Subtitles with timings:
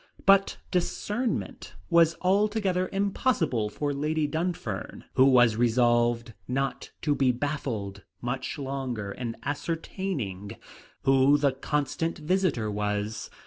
[0.25, 8.01] But discernment was altogether impossible for Lady Dunfern, who was resolved not to be baffled
[8.19, 10.53] much longer in ascertaining
[11.03, 13.29] who the constant visitor was.